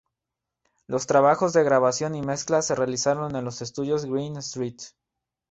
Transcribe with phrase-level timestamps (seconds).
[0.87, 4.83] Los trabajos de grabación y mezcla se realizaron en los estudios Greene St.